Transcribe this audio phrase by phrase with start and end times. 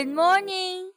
[0.00, 0.92] Good morning，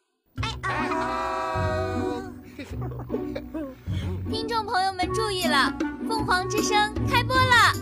[4.31, 5.71] 听众朋友们注意了，
[6.07, 7.73] 凤凰之声开播了。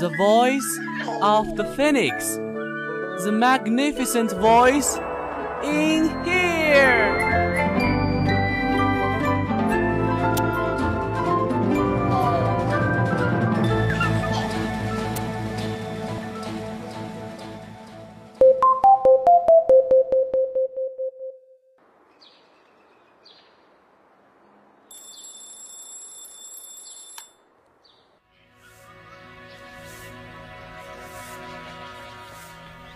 [0.00, 0.80] The voice
[1.20, 2.38] of the phoenix,
[3.22, 4.98] the magnificent voice
[5.62, 7.13] in here.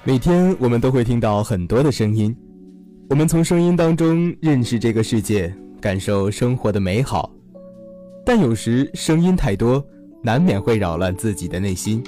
[0.09, 2.35] 每天我们都会听到很多的声音，
[3.12, 7.32] 我们从声音当中认识这个世界，感受生活的美好。
[8.26, 9.85] 但有时声音太多，
[10.24, 12.04] 难免会扰乱自己的内心。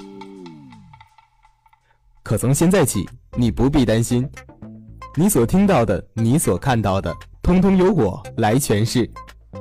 [2.24, 4.28] 可从现在起，你不必担心，
[5.14, 9.08] 你所听到的，你所看到的，通通由我来诠释。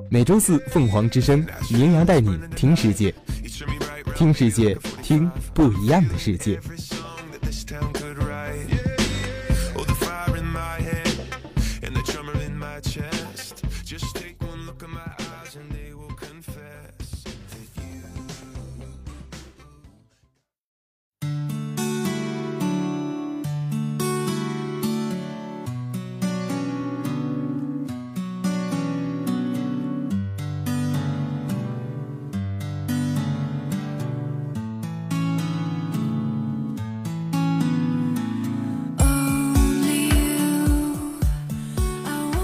[0.10, 3.14] 每周四，凤凰之声，绵阳带你听世界，
[4.16, 6.60] 听世界，听不一样的世界。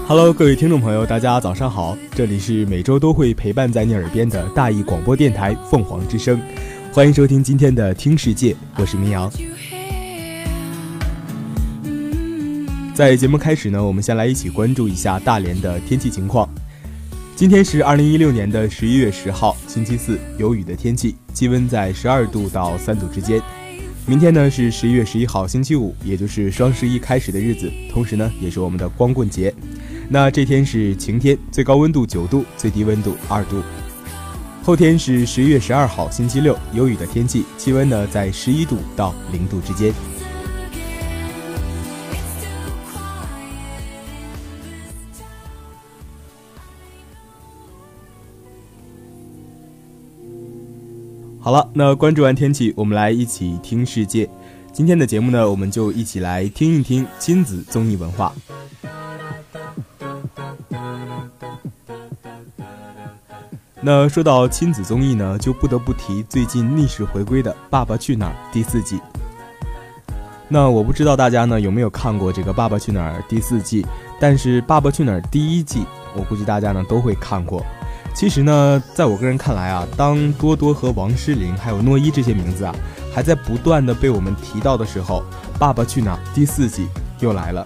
[0.08, 1.94] Hello，各位听众朋友，大家早上好！
[2.14, 6.40] 这里是每周都会陪伴在你耳边的大义广播电台凤凰之声，
[6.94, 9.30] 欢迎收听今天的听世界，我是明阳。
[12.94, 16.48] 在节目开始呢，我们先来一起关注一下大连的天气情况。
[17.36, 23.42] 今天是二零一六年的十一月十号，星期四，有雨的天气，气温在十二度到三度之间。
[24.06, 29.52] 明天呢是十一月十一号，星期五，也就是双十一开始的日子，同时呢也是我们的光棍节。
[30.10, 33.62] 那这天是晴天，最高温度九度，最低温度二度。
[34.64, 39.92] 后天是十一月十二号，星期六，有雨的天气，气温呢在十一度到零度之间。
[51.38, 54.26] 好了，那关注完天气，我们来一起听世界。
[54.72, 58.32] 今天的节目呢，我们就一起来听一听亲子综艺文化。
[63.80, 69.00] 那说到亲子综艺呢，就不得不提最近逆势回归的《爸爸去哪儿》第四季。
[70.48, 73.86] 那我不知道大家呢有没有看过这个《爸爸去哪儿》第四季，
[74.18, 77.64] 但是《爸爸去哪儿》第一季，我估计大家呢都会看过。
[78.14, 82.74] 其实呢，在我个人看来啊，当多多和王诗龄还有诺一这些名字啊
[83.14, 85.22] 还在不断的被我们提到的时候，
[85.58, 86.88] 《爸爸去哪儿》第四季
[87.20, 87.64] 又来了。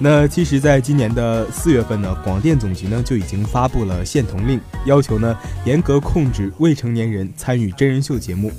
[0.00, 8.52] 那其实，在今年的四月份呢，广电总局呢就已经发布了限童令，要求呢严格控制未成年人参与真人秀节目。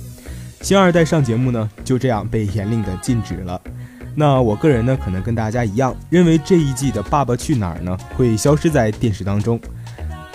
[0.60, 3.58] 星二代上节目呢，就这样被严令的禁止了。
[4.14, 9.58] 那我个人呢，可能跟大家一样，认为这一季的《爸爸去哪儿》呢会消失在电视当中。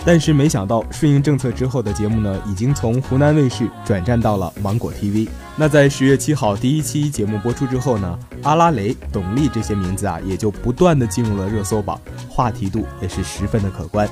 [0.06, 5.28] 但是没想到，顺应政策之后的节目呢，已经从湖南卫视转战到了芒果 TV。
[5.56, 14.08] 那在十月七号第一期节目播出之后呢，阿拉蕾、董力这些名字啊，也就不断的进入了热搜榜，话题度也是十分的可观。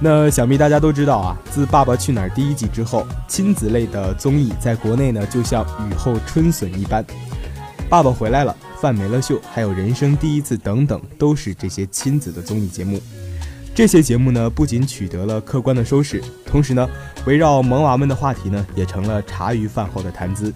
[0.00, 7.04] 那想必大家都知道啊，自《爸爸去哪儿》第一季之后，亲子类的综艺在国内呢就像雨后春笋一般。
[7.88, 13.00] 爸爸回来了，范没了秀，还有人生第一次等等，都是这些亲子的综艺节目。
[13.74, 16.88] 这些节目呢，不仅取得了客观的收视，同时呢，
[17.26, 20.52] 围绕萌娃们的话题呢，也成了茶余饭后的谈资。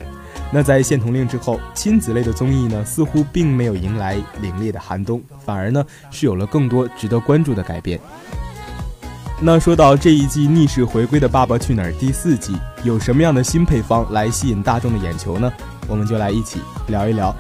[0.52, 7.98] 那在限童令之后，亲子类的综艺呢，似乎并没有迎来凛冽的寒冬，反而呢，是有了更多值得关注的改变。
[9.44, 15.52] 那说到这一季逆势回归的《爸爸去哪儿》第四季，有什么样的新配方来吸引大众的眼球呢？
[15.88, 17.34] 我们就来一起聊一聊。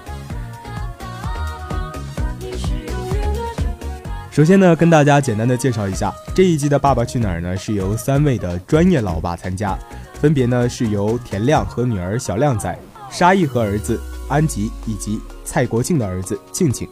[4.32, 9.78] 首先呢，跟大家简单的介绍一下这一季的《爸爸去哪儿》呢，是由三位的专业老爸参加，
[10.14, 12.76] 分别呢是由田亮和女儿小亮仔、
[13.12, 16.88] 沙溢和儿子安吉以及蔡国庆的儿子庆庆，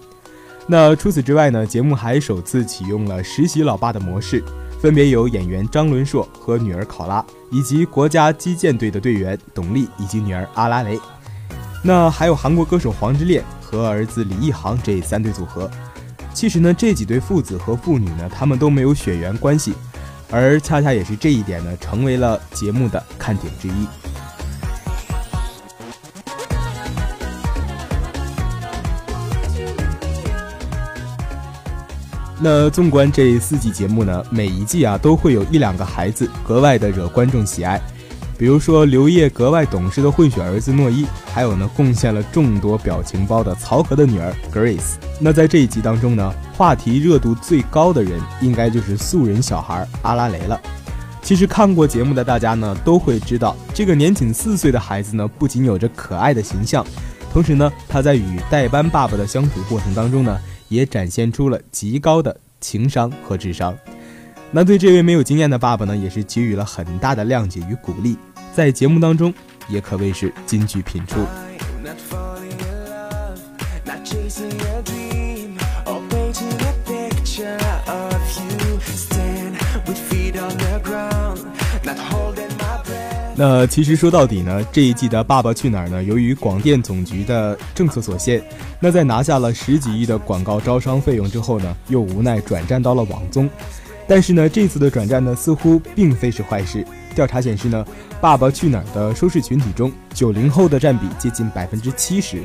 [0.69, 4.41] 那除此之外呢，节目还首次启用了实习老爸的模式，
[4.81, 10.99] 分别有演员张伦硕和女儿考拉，以及国家击剑队的队员董丽以及女儿阿拉蕾。
[11.85, 15.71] 那还有韩国歌手黄致列和儿子李一航这三对组合。
[16.33, 19.75] 其实呢，这几对父子和父女呢，他们都没有血缘关系，
[20.31, 23.87] 而恰恰也是这一点呢，成为了节目的看点之一。
[32.43, 37.79] 那纵观这四季节目呢，每一季啊都会有一两个孩子格外的惹观众喜爱，
[38.39, 41.05] 比如说刘烨格外懂事的混血儿子诺一，
[41.35, 44.95] 还有呢贡献了众多表情包的曹格的女儿 Grace。
[45.19, 50.59] 那在这一集当中呢，话题热度最高的人应该就是素人小孩阿拉蕾了。
[51.21, 56.83] 其实看过节目的大家呢都会知道，这个年仅四岁的孩子呢不仅有着可爱的形象，
[57.35, 60.41] 同时呢他在与代班爸爸的相处过程当中呢。
[60.71, 63.77] 也展现出了极高的情商和智商。
[64.51, 68.17] 那对这位没有经验的爸爸呢，也是给予了很大的谅解与鼓励。
[68.55, 69.33] 在节目当中，
[69.69, 71.21] 也可谓是金句频出。
[83.43, 88.45] 那其实说到底呢，这一季的《爸爸去哪儿》呢，由于广电总局的政策所限，
[88.79, 93.49] 那在拿下了十几亿的广告招商费用之后呢，又无奈转战到了网综。
[94.07, 96.87] 但是呢，这次的转战呢，似乎并非是坏事。
[97.15, 97.83] 调查显示呢，
[98.21, 102.43] 《爸爸去哪儿》的收视群体中，九零后的占比接近百分之七十，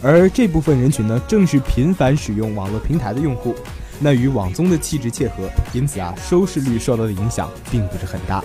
[0.00, 3.52] 而这部分人群呢，正是频繁使用网络平台的用户，
[3.98, 8.44] 那与网综的气质切合，因此啊，收视率受到的影响并不是很大。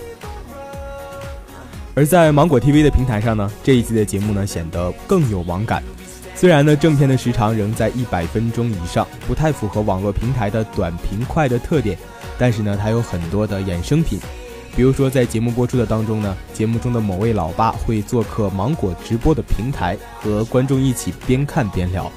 [1.94, 5.82] 而在芒果 TV 的平台上呢，这一季的节目呢显得更有网感。
[6.34, 11.98] 虽然呢正片的时长仍在一百分钟以上，不太符合网络平台的短平快的特点，
[12.38, 14.18] 但是呢它有很多的衍生品。
[14.74, 22.10] 比如说在节目播出的当中呢，节目中的某位老爸会做客芒果直播的平台，和观众一起边看边聊，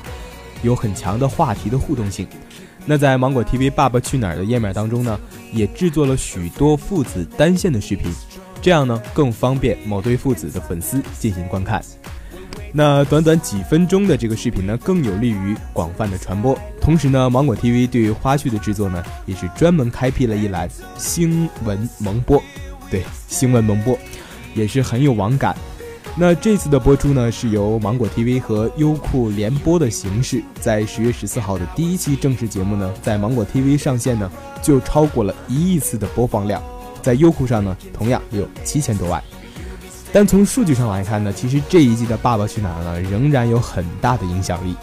[0.64, 2.26] 有很强的话题的互动性。
[2.86, 5.20] 那在芒果 TV《爸爸去哪儿》的页面当中呢，
[5.52, 8.10] 也制作了许多父子单线的视频。
[8.66, 11.80] 这样呢，更方便某对父子的粉丝进行观看。
[12.74, 16.58] 那短短几分钟的这个视频呢，更有利于广泛的传播。
[16.82, 20.68] 同时呢，芒果 TV 对于花絮的制作呢，也是专门开辟了一栏
[20.98, 22.42] 新闻蒙播。
[22.90, 23.96] 对，新闻蒙播
[24.56, 25.56] 也是很有网感。
[26.18, 34.32] 那这次的播出呢，是由芒果 TV 和优酷联播的形式，在十月十四号的第一期正式节目呢，在芒果 TV 上线呢，
[34.64, 36.64] 就超过了一亿次的播放量。
[37.06, 39.24] 在优酷上呢，同样也有七千多万。
[40.12, 44.76] 但从数据上来看呢，其实这一季的《爸爸去哪儿》呢，仍然有很大的影响力。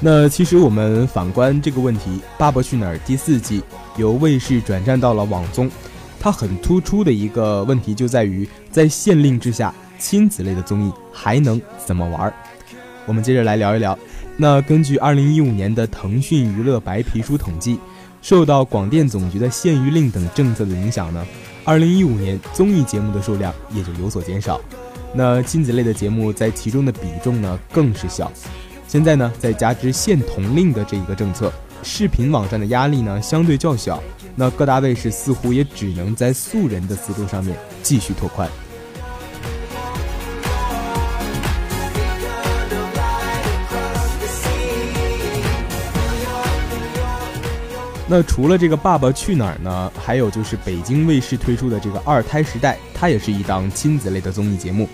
[0.00, 3.62] 那其实我们反观这个问题，《爸爸去哪儿》第四季
[3.98, 5.70] 由卫视转战到了网综，
[6.18, 12.32] 它很突出的一个问题就在于，在限令之下，亲子类的综艺还能怎么玩？
[13.04, 13.98] 我们接着来聊一聊。
[14.36, 17.78] 那根据二零一五年的腾讯娱乐白皮书统计，
[18.20, 21.24] 受到广电总局的限娱令等政策的影响呢，
[21.62, 24.60] 二零一五年综艺节目的数量也就有所减少。
[25.14, 28.32] 那亲子类的节目在其中的比重呢更是小。
[28.88, 31.52] 现在呢，再加之限同令的这一个政策，
[31.84, 34.02] 视频网站的压力呢相对较小，
[34.34, 38.48] 那各大卫视似乎也只能在素人的思路上面继续拓宽。
[48.16, 49.92] 那除了这个《爸爸去哪儿》呢？
[50.00, 54.88] 还有就是北京卫视推出的这个《二胎时代》，它也是一档亲子类的综艺节目。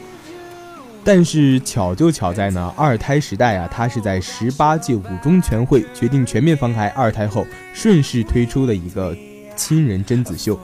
[1.04, 9.14] 但是巧就巧在呢，《二胎时代》啊，它是在十八届五中全会决定全面放开二胎后，顺势推出的一个
[9.54, 10.58] 亲人贞子秀，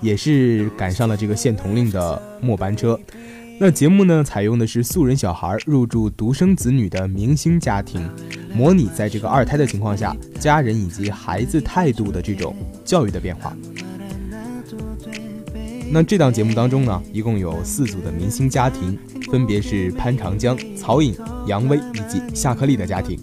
[0.00, 2.98] 也是赶上了这个限同令的末班车。
[3.64, 8.10] 那节目呢，采用的是素人小孩入住独生子女的明星家庭，
[8.52, 13.56] 模拟在这个二胎的情况下，家人以及孩子态度的这种教育的变化。
[15.92, 18.98] 那这档节目当中呢，一共有四组的明星家庭，
[19.30, 21.14] 分别是潘长江、曹颖、
[21.46, 23.16] 杨威以及夏克立的家庭。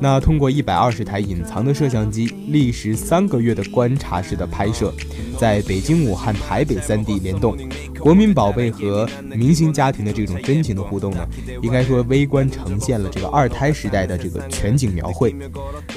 [0.00, 4.94] 那通过一百二十台隐藏的摄像机，历时三个月的观察式的拍摄，
[5.34, 7.56] 在北京、武汉、台北三地联动，
[7.98, 11.26] 国民宝贝和明星家庭的这种真情的互动呢，
[11.62, 15.34] 应该说微观呈现了这个二胎时代的这个全景描绘。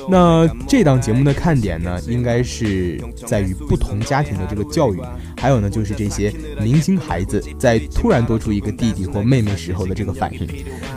[0.10, 5.02] 那这档节目的看点呢，应该是在于不同家庭的这个教育，
[5.38, 10.48] 还有呢就是这些明星孩子在突然多出一个弟弟或妹妹时候的这个反应。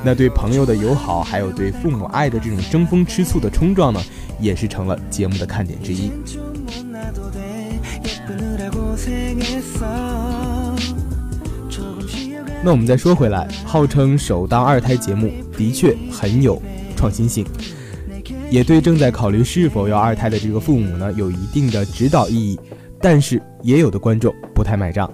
[0.05, 4.01] 那对朋友的友好，还有对父母爱的这种争风吃醋的冲撞呢，
[4.41, 6.11] 也是成了节目的看点之一。
[12.63, 16.61] 那我们再说回来，号称首档二胎节目的确很有
[16.95, 17.45] 创新性，
[18.51, 22.61] 也对正在考虑是否要二胎的这个父母呢有一定的指导意义。
[23.01, 25.11] 但是也有的观众不太买账，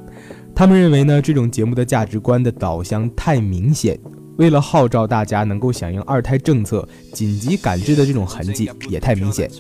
[0.57, 3.97] 他们认为呢这种节目的价值观的导向太明显。
[4.37, 9.51] 为了号召大家能够响应二胎政策，紧急赶制的这种痕迹也太明显，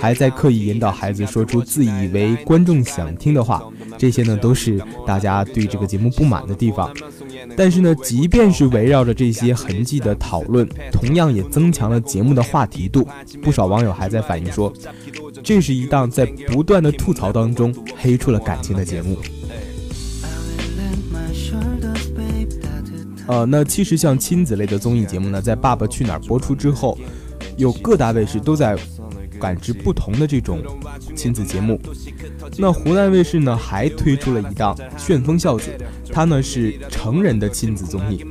[0.00, 3.62] 还在刻意引导孩子说出自以为观众想听的话，
[3.98, 6.92] 这些呢都是大家对这个节目不满的地方。
[7.56, 13.06] 但是呢，即便是围绕着这些痕迹的讨论，同样也增强了节目的话题度。
[13.42, 14.72] 不少网友还在反映说，
[15.42, 19.18] 这是一档在不断的吐槽当中黑出了感情的节目。
[23.26, 26.98] 呃，那其实像亲子类的综艺节目呢，在《爸爸去哪儿》播出之后，
[27.56, 28.76] 有各大卫视都在
[29.40, 30.60] 感知不同的这种
[31.14, 31.80] 亲子节目。
[32.58, 35.70] 那湖南卫视呢，还推出了一档《旋风孝子》，
[36.12, 38.24] 它呢是成人的亲子综艺。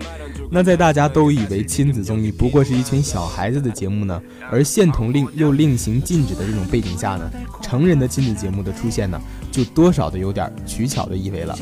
[0.54, 7.32] 那在大家都以为亲子综艺不过是一群小孩子的节目呢，而限童令又另行禁止的这种背景下呢，
[7.62, 9.18] 成人的亲子节目的出现呢，
[9.50, 11.58] 就多少的有点取巧的意味了。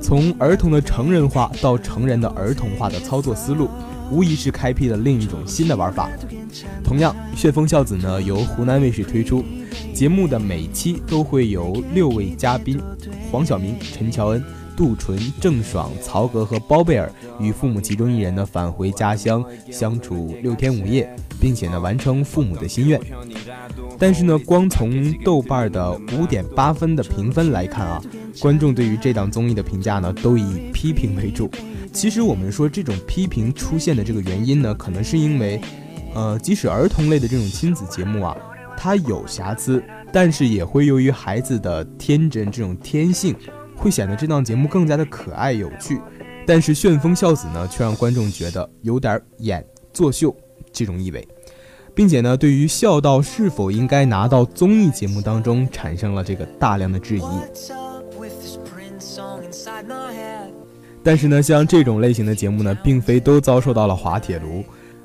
[0.00, 3.68] 从儿童的成人化到成人的儿童化的操作思路，
[4.10, 6.08] 无疑是开辟了另一种新的玩法。
[6.82, 9.44] 同样，《旋风孝子》呢由湖南卫视推出，
[9.92, 12.80] 节目的每期都会有六位嘉宾：
[13.30, 14.42] 黄晓明、陈乔恩。
[14.80, 22.98] 杜淳、郑爽、曹格和包贝尔与父母其中一人呢返回家乡相处六天五夜，并且呢完成父母的心愿。
[23.98, 28.00] 但是呢，光从豆瓣的五点八分的评分来看啊，
[28.40, 31.50] 观众对于这档综艺的评价呢都以批评为主。
[31.92, 35.60] 其实我们说这种批评出现的这个原因呢，可能是因为，
[36.14, 38.34] 呃，即使儿童类的这种亲子节目啊，
[38.78, 43.36] 它有瑕疵，但是也会由于孩子的天真这种天性。
[43.80, 45.98] 会显得这档节目更加的可爱有趣，
[46.46, 50.36] 但是旋风孝子呢，却让观众觉得有点演作秀
[50.70, 51.26] 这种意味，
[51.94, 57.22] 并且呢，对于孝道是否应该拿到综艺节目当中产生了这个大量的质疑。
[61.02, 64.62] 但是呢，像这种类型的节目呢，并非都遭受到了滑铁卢。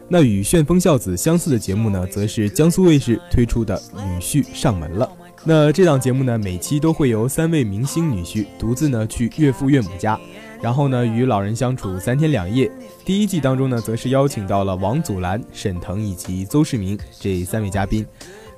[0.09, 5.09] 那与旋风孝子相似的节目呢，则是江苏卫视推出的《女婿上门了》。
[5.47, 10.19] 那这档节目呢，每期都会由三位明星女婿独自呢去岳父岳母家，
[10.59, 12.69] 然后呢与老人相处三天两夜。
[13.05, 18.03] 第一季当中呢，则是邀请到了王祖蓝、沈腾以及邹市明这三位嘉宾，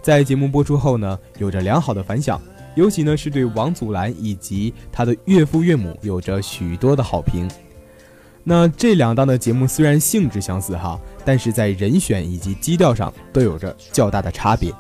[0.02, 2.42] 在节目播出后呢，有着良好的反响，
[2.76, 7.52] 尤其呢是对王祖蓝以及他的岳父岳母有着许多的好评。
[8.46, 14.74] 那这两档的节目虽然性质相似哈，但是在人选以及基调上都有着较大的差别。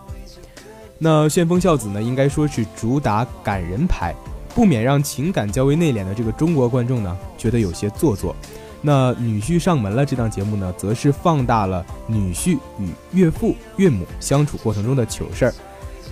[0.99, 4.15] 那旋风孝子呢，应该说是主打感人牌，
[4.55, 8.35] 不免让情感较为内敛的这个中国观众呢觉得有些做作。
[8.81, 15.53] 那女婿上门了这档节目呢，则是放大了女婿与岳父岳母相处过程中的糗事儿，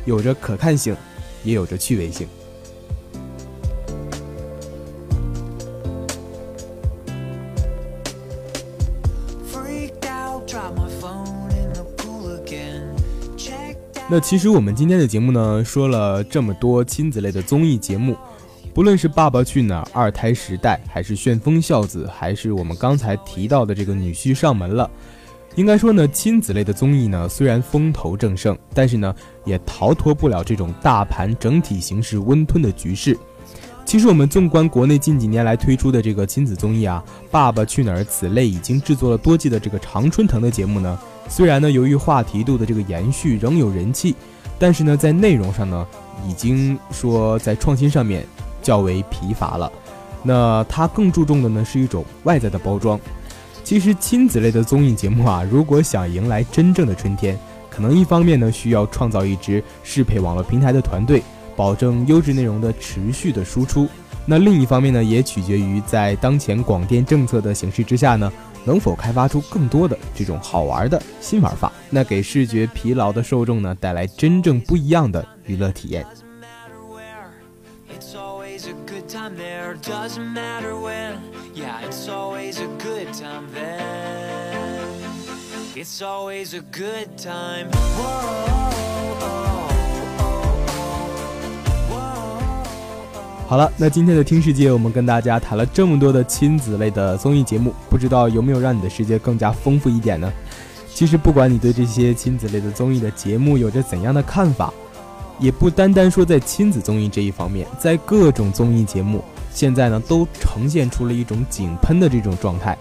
[0.06, 0.96] 有着可看性，
[1.44, 2.28] 也有着趣味性。
[14.16, 18.16] 那其实我们今天的节目呢，说了这么多亲子类的综艺节目，
[18.74, 24.90] 不论是《爸爸去哪儿》、二胎时代，还是《旋风孝子》，还是我们刚才提到的这个女婿上门了，
[25.56, 33.20] 应该说呢，亲子类的综艺呢，虽然风头正盛，但是呢，也逃脱不了这种大盘整体形势温吞的局势。
[33.86, 41.00] 其实我们纵观国内近几年来推出的这个亲子综艺啊，《爸爸去哪儿》此类已经制作了多季的这个常春藤的节目呢。
[41.30, 44.16] 虽然呢，由于话题度的这个延续仍有人气，
[44.58, 45.86] 但是呢，在内容上呢，
[46.28, 48.26] 已经说在创新上面
[48.62, 49.72] 较为疲乏了。
[50.24, 53.00] 那它更注重的呢，是一种外在的包装。
[53.64, 57.38] 其实亲子类的综艺节目啊，如果想迎来真正的春天，
[57.70, 61.22] 可能一方面呢，需要创造一支适配网络平台的团队，
[61.56, 63.88] 保证优质内容的持续的输出。
[64.26, 68.32] 那另一方面呢，也取决于在当前广电政策的形势之下呢。
[68.68, 71.72] 能否开发出更多的这种好玩的新玩法？
[71.92, 76.04] 那给视觉疲劳的受众呢带来真正不一样的娱乐体验。
[77.96, 79.54] it's always a good time then.
[85.76, 86.56] It's always
[93.48, 100.34] 好了，那今天的听世界，我们跟大家谈了这么多的亲子类的综艺节目，不知道有没有让你的世界更加丰富一点呢？
[100.92, 104.74] 其实，不管你对这些亲子类的综艺的节目有着怎样的看法，
[105.40, 109.24] 也不单单说在亲子综艺这一方面，在各种综艺节目，
[109.54, 112.76] 现在呢都呈现出了一种井喷的这种状态。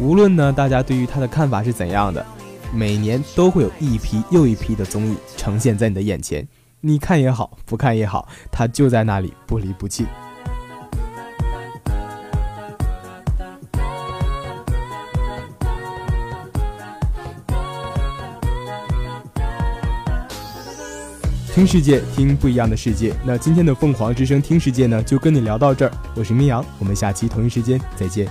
[0.00, 2.24] 无论呢大家对于它的看法是怎样的，
[2.72, 6.48] 每年都会有一批又一批的综艺呈现在你的眼前。
[6.80, 10.06] 你看也好，不看也好，它就在那里不离不弃。
[21.52, 23.12] 听世界，听不一样的世界。
[23.26, 25.92] 那今天的凤凰之声听世界呢，就跟你聊到这儿。
[26.14, 28.28] 我是明阳，我们下期同一时间再见。